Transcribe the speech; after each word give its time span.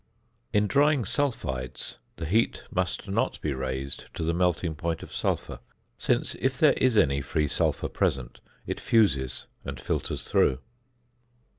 In 0.51 0.65
drying 0.65 1.03
sulphides 1.05 1.97
the 2.15 2.25
heat 2.25 2.63
must 2.71 3.07
not 3.07 3.39
be 3.39 3.53
raised 3.53 4.11
to 4.15 4.23
the 4.23 4.33
melting 4.33 4.73
point 4.73 5.03
of 5.03 5.13
sulphur, 5.13 5.59
since, 5.95 6.33
if 6.39 6.57
there 6.57 6.73
is 6.73 6.97
any 6.97 7.21
free 7.21 7.47
sulphur 7.47 7.87
present, 7.87 8.39
it 8.65 8.79
fuses 8.79 9.45
and 9.63 9.79
filters 9.79 10.27
through. 10.27 10.57